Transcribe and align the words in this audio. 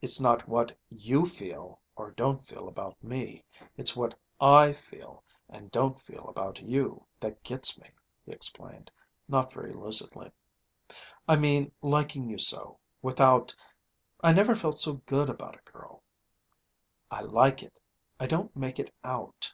"It's 0.00 0.20
not 0.20 0.46
what 0.46 0.78
you 0.90 1.26
feel 1.26 1.80
or 1.96 2.12
don't 2.12 2.46
feel 2.46 2.68
about 2.68 3.02
me... 3.02 3.44
it's 3.76 3.96
what 3.96 4.16
I 4.40 4.72
feel 4.72 5.24
and 5.48 5.72
don't 5.72 6.00
feel 6.00 6.28
about 6.28 6.62
you, 6.62 7.04
that 7.18 7.42
gets 7.42 7.76
me," 7.76 7.90
he 8.24 8.30
explained, 8.30 8.92
not 9.26 9.52
very 9.52 9.72
lucidly. 9.72 10.30
"I 11.26 11.34
mean 11.34 11.72
liking 11.82 12.28
you 12.30 12.38
so, 12.38 12.78
without... 13.02 13.52
I 14.20 14.32
never 14.32 14.54
felt 14.54 14.78
so 14.78 15.02
about 15.10 15.56
a 15.56 15.68
girl. 15.68 16.04
I 17.10 17.22
like 17.22 17.64
it.... 17.64 17.76
I 18.20 18.28
don't 18.28 18.54
make 18.54 18.78
it 18.78 18.94
out...." 19.02 19.52